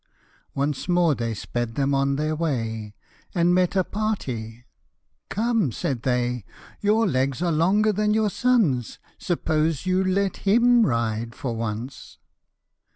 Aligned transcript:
Once 0.55 0.89
more 0.89 1.13
they 1.13 1.31
sped 1.31 1.75
them 1.75 1.93
on 1.93 2.15
their 2.15 2.35
way, 2.35 2.95
And 3.35 3.53
met 3.53 3.75
a 3.75 3.83
party." 3.83 4.65
Come," 5.29 5.71
said 5.71 6.01
they," 6.01 6.43
Your 6.81 7.05
legs 7.07 7.39
are 7.43 7.51
longer 7.51 7.93
than 7.93 8.11
your 8.15 8.31
son's; 8.31 8.97
Suppose 9.19 9.85
you 9.85 10.03
let 10.03 10.37
him 10.37 10.87
ride 10.87 11.35
for 11.35 11.55
once." 11.55 12.17